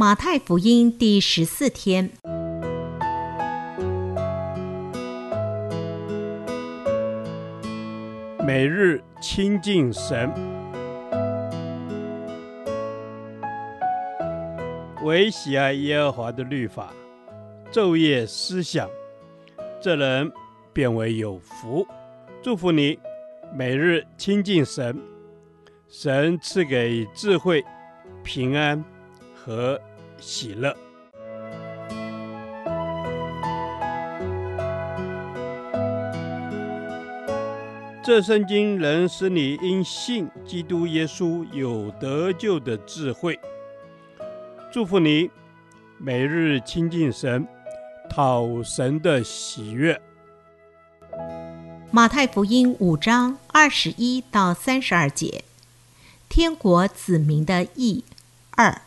[0.00, 2.10] 马太福音第十四天，
[8.42, 10.32] 每日亲近神，
[15.02, 16.94] 惟喜爱耶和华的律法，
[17.70, 18.88] 昼夜思想，
[19.82, 20.32] 这人
[20.72, 21.86] 便为有福。
[22.40, 22.98] 祝福你，
[23.54, 24.98] 每日亲近神，
[25.90, 27.62] 神赐给智慧、
[28.24, 28.82] 平安
[29.34, 29.78] 和
[30.20, 30.76] 喜乐。
[38.02, 43.38] 这圣经能使你因信基督耶稣有得救的智慧。
[44.72, 45.30] 祝福你，
[45.98, 47.46] 每日亲近神，
[48.08, 50.00] 讨神的喜悦。
[51.92, 55.44] 马太福音五章二十一到三十二节，
[56.28, 58.04] 天国子民的义
[58.52, 58.80] 二。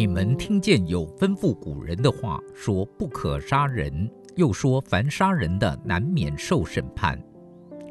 [0.00, 7.22] 你们听见有吩咐古人的话，说不可杀人，又说凡杀人的难免受审判。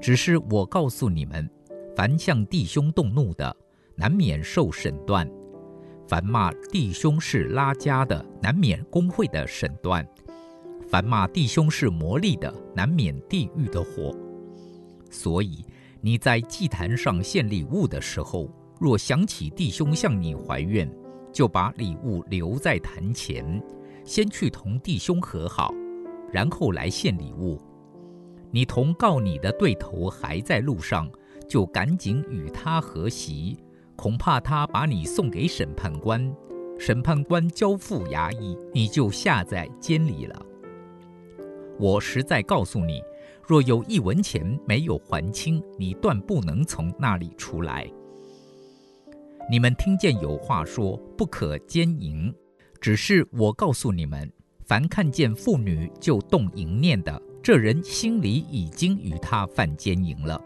[0.01, 1.47] 只是我告诉你们，
[1.95, 3.55] 凡向弟兄动怒的，
[3.95, 5.23] 难免受审断；
[6.07, 10.03] 凡骂弟兄是拉加的，难免工会的审断；
[10.87, 14.17] 凡骂弟兄是魔力的，难免地狱的火。
[15.11, 15.63] 所以
[16.01, 20.91] 你在祭坛上献礼物的时候，若想起弟兄向你怀怨，
[21.39, 23.63] 就把礼物留在坛前，
[24.03, 25.73] 先去同弟兄和好，
[26.33, 27.57] 然后来献礼物。
[28.51, 31.09] 你同告你的对头还在路上，
[31.47, 33.57] 就赶紧与他和席，
[33.95, 36.29] 恐怕他把你送给审判官，
[36.77, 40.45] 审判官交付衙役，你就下在监里了。
[41.79, 43.01] 我实在告诉你，
[43.47, 47.89] 若有一文钱没有还清，你断不能从那里出来。
[49.51, 52.31] 你们听见有话说不可奸淫，
[52.79, 54.31] 只是我告诉你们，
[54.67, 60.39] 凡看见妇女就动淫念的，这人心里已经与她犯奸淫了。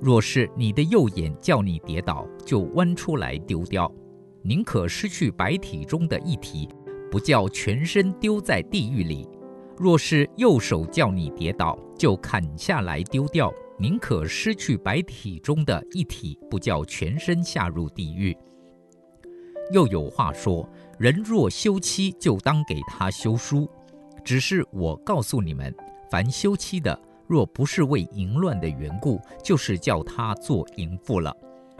[0.00, 3.92] 若是你的右眼叫你跌倒，就剜出来丢掉，
[4.40, 6.70] 宁可失去百体中的一体，
[7.10, 9.28] 不叫全身丢在地狱里。
[9.76, 13.52] 若是右手叫你跌倒，就砍下来丢掉。
[13.78, 18.34] 宁可失去百体中的一体，不叫全身下入地狱。
[19.72, 20.66] 又有话说：
[20.98, 23.68] 人若休妻，就当给他休书。
[24.24, 25.74] 只是我告诉你们，
[26.10, 31.36] 凡休妻的，若不是为淫乱的缘故，就是叫他做淫妇了。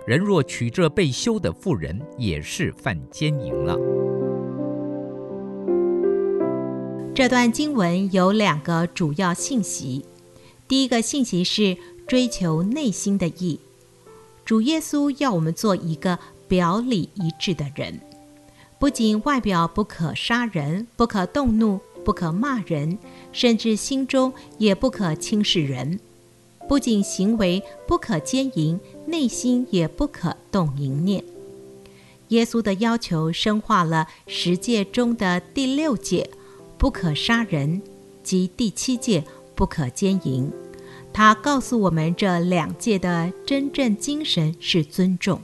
[0.07, 3.77] 人若娶这被休的妇人，也是犯奸淫了。
[7.15, 10.05] 这段经文有两个主要信息。
[10.69, 13.61] 第一个信息是追求内心的义。
[14.45, 16.19] 主耶稣要我们做一个
[16.49, 18.01] 表里一致的人，
[18.79, 22.99] 不仅外表不可杀人，不可动怒，不可骂人，
[23.33, 25.99] 甚至心中也不可轻视人；
[26.69, 31.25] 不仅行为不可奸淫，内心也不可动淫念。
[32.29, 36.29] 耶稣的要求深化了十诫中的第六诫
[36.77, 37.81] “不可杀人”
[38.23, 39.25] 及第七诫。
[39.57, 40.53] 不可奸淫。
[41.13, 45.41] 他告诉我们，这两界的真正精神是尊重。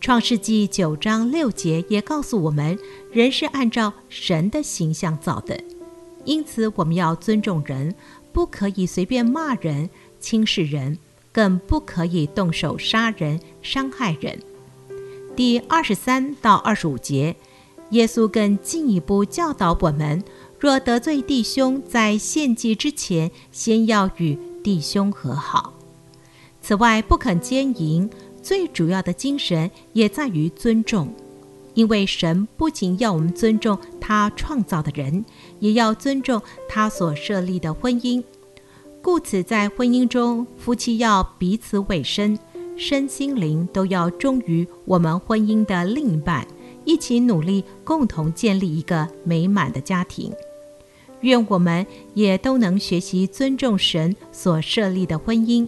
[0.00, 2.78] 创世纪九章六节也告诉我们，
[3.10, 5.62] 人是按照神的形象造的，
[6.24, 7.94] 因此我们要尊重人，
[8.32, 9.88] 不可以随便骂人、
[10.18, 10.98] 轻视人，
[11.32, 14.38] 更不可以动手杀人、伤害人。
[15.36, 17.36] 第二十三到二十五节，
[17.90, 20.22] 耶稣更进一步教导我们。
[20.60, 25.72] 若得罪弟兄，在献祭之前，先要与弟兄和好。
[26.60, 28.10] 此外，不肯奸淫，
[28.42, 31.14] 最主要的精神也在于尊重，
[31.72, 35.24] 因为神不仅要我们尊重他创造的人，
[35.60, 38.22] 也要尊重他所设立的婚姻。
[39.00, 42.38] 故此，在婚姻中，夫妻要彼此委身，
[42.76, 46.46] 身心灵都要忠于我们婚姻的另一半，
[46.84, 50.30] 一起努力，共同建立一个美满的家庭。
[51.22, 55.66] 愿我们也都能学习尊重神所设立的婚姻。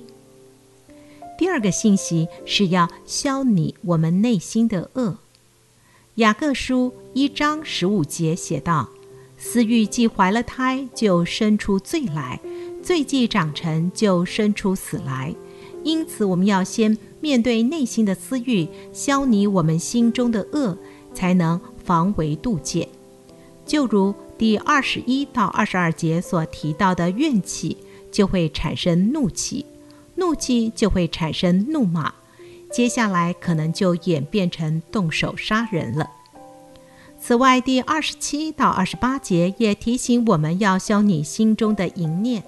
[1.38, 5.18] 第二个信息是要消弭我们内心的恶。
[6.16, 8.90] 雅各书一章十五节写道
[9.38, 12.38] ：“私欲既怀了胎，就生出罪来；
[12.82, 15.34] 罪既长成，就生出死来。
[15.82, 20.76] 因此，我们要先面对内心的私欲，消弭我们心中的恶，
[21.12, 22.86] 才能防微杜渐。
[23.64, 27.76] 就如第二十一到二十二节所提到的怨气，
[28.10, 29.64] 就会产生怒气，
[30.16, 32.12] 怒气就会产生怒骂，
[32.72, 36.10] 接下来可能就演变成动手杀人了。
[37.20, 42.42] 此外，第二十七到二十八节也提醒我们要消你心中的淫念。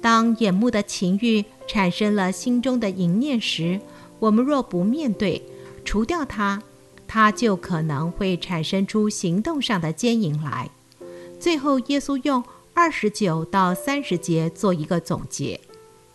[0.00, 3.80] 当眼目的情欲产生了心中的淫念时，
[4.20, 5.42] 我们若不面对、
[5.84, 6.62] 除掉它，
[7.08, 10.70] 它就可能会产生出行动上的奸淫来。
[11.40, 12.44] 最后，耶稣用
[12.74, 15.60] 二十九到三十节做一个总结。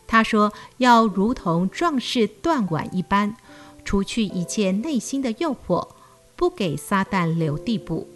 [0.07, 3.35] 他说：“要如同壮士断腕一般，
[3.83, 5.89] 除去一切内心的诱惑，
[6.35, 8.07] 不给撒旦留地步。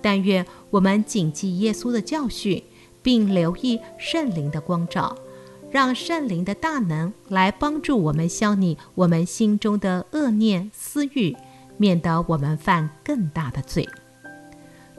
[0.00, 2.62] 但愿我们谨记耶稣的教训。”
[3.02, 5.16] 并留意圣灵的光照，
[5.70, 11.36] 让圣灵的大能来帮助我们消弭我们心中的恶念私欲，
[11.76, 13.88] 免得我们犯更大的罪。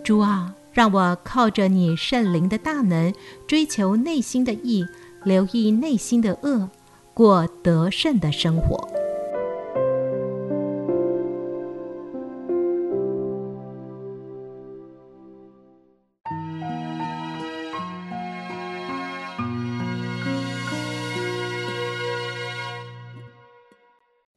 [0.06, 3.12] 主啊，让我靠着你圣灵的大能，
[3.48, 4.86] 追求内心的义，
[5.24, 6.70] 留意内心的恶，
[7.16, 8.88] 过得胜的生活。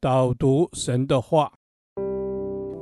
[0.01, 1.53] 导读神的话，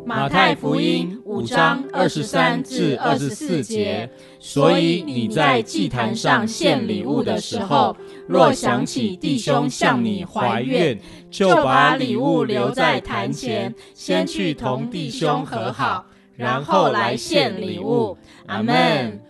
[0.08, 4.08] 马太福音五章二十三至二十四节。
[4.38, 7.94] 所以你在祭坛上献礼物的时候，
[8.26, 10.98] 若想起弟兄向你怀怨，
[11.30, 18.16] 就把礼物留在坛前，先去同弟兄和好，然后来献礼物。
[18.46, 19.20] 阿门。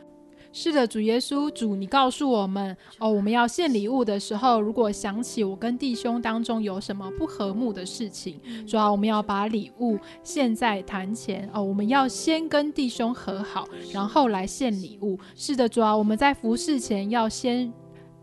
[0.60, 15.16] 是的，主耶稣，主，你告诉我们哦，我们要献礼物的时候，如果想起我跟弟兄当中有什么不和睦的事情，主要我们要把礼物献在坛前哦，我们要先跟弟兄和好，然后来献礼物。
[15.36, 17.72] 是的，主要我们在服侍前要先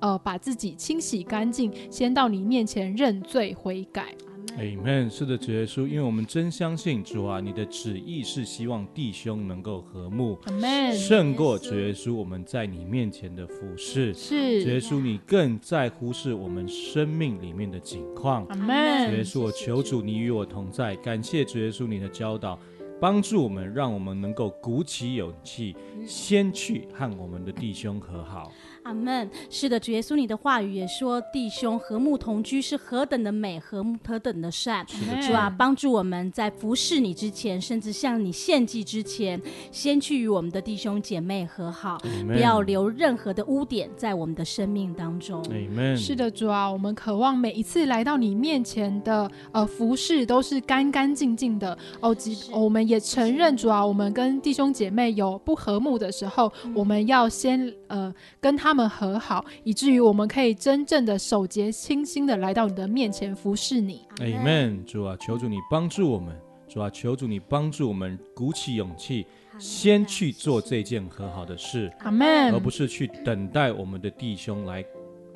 [0.01, 4.13] 呃把自己清洗干净，先到你面前认罪悔改。
[4.57, 5.09] Amen。
[5.09, 10.93] 是的，主耶稣，因为我们真相信主啊，你的旨意是希望弟兄能够和睦，Amen。
[10.93, 14.13] 胜过主耶稣我们在你面前的服侍。
[14.13, 18.47] 是，主耶稣，你更在乎是我们生命里面的景况。
[18.47, 19.09] Amen。
[19.09, 22.57] 主耶稣，我求主你与我同在，感谢主耶稣你的教导，
[22.99, 25.75] 帮助我们，让我们能够鼓起勇气，
[26.05, 28.51] 先去和我们的弟兄和好。
[28.85, 29.27] 阿门。
[29.49, 34.85] 是的，主耶稣，你的话语也说，弟兄和睦同居是何等的美，何何等的善。
[35.25, 39.41] 主啊，帮助我们在服侍你之前，甚至向你献祭之前，
[39.71, 42.33] 先去与我们的弟兄姐妹和好，Amen.
[42.33, 45.43] 不要留任何的污点在我们的生命当中。
[45.45, 45.97] Amen.
[45.97, 52.15] 是的，主啊，我们渴望每一次来到你面前的呃服侍都是干干净净的哦。
[52.51, 58.74] 我们也承认，主啊，我们跟弟兄姐妹有不和睦的时候，嗯、我们要先呃跟他。
[58.75, 64.01] 们和好，以至于我们可以真正的守洁清心的来到你的面前服侍你。
[64.19, 64.85] 阿门。
[64.85, 66.35] 主啊，求主你帮助我们。
[66.67, 69.25] 主啊，求主你帮助我们鼓起勇气，
[69.57, 71.91] 先去做这件和好的事。
[71.99, 72.53] 阿门。
[72.53, 74.83] 而不是去等待我们的弟兄来。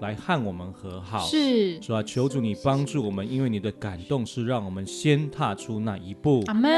[0.01, 6.43] 来和我们和好，是主啊，求主你帮助我们，因为你的感动是让我们先踏出那一步。
[6.47, 6.69] 阿门。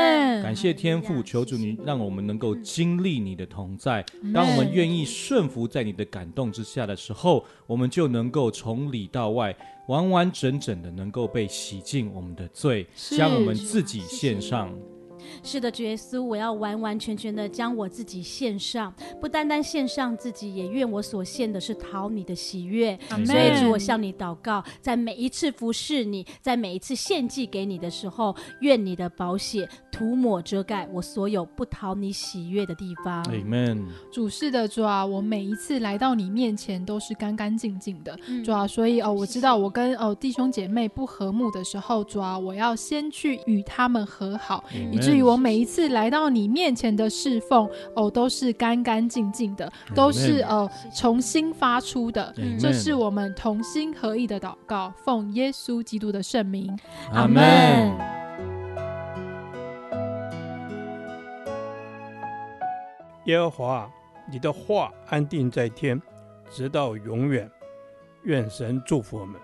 [0.42, 4.04] 感谢天父，求主你让我们能够经历你的同在。
[4.34, 9.56] 当我们愿意顺服在你的感动之下的时候，我们就能够从里到外
[9.88, 14.74] 完完整整的能够被洗净我们的罪，将我们自己献上。
[15.44, 22.98] 是的，主耶稣，我要完完全全的将我自己献上，不单单献上自己，也愿我所献的是讨你的喜悦。
[23.26, 33.24] 所以主，我向你祷告，在每一次服侍你，在每一次献祭给你的时候，愿你的宝血涂抹遮盖我所有不讨你喜悦的地方。
[33.26, 33.86] Amen。
[34.12, 45.22] 主是的，主啊，我每一次来到你面前都是干干净净的，主啊，所以哦，我知道我跟哦弟兄姐妹不和睦的时候，主啊，我要先去与他们和好，以至于。
[45.24, 52.34] 我每一次来到你面前的侍奉，哦，都是干干净净的，都是呃重新发出的。
[52.60, 56.78] 这是我们同心合意的祷告，奉耶稣基督的圣名，
[57.14, 57.92] 阿门。
[63.26, 63.90] 耶和华，
[64.32, 66.02] 你的话安定在天，
[66.50, 67.50] 直到永远。
[68.24, 69.40] 愿神祝福我们。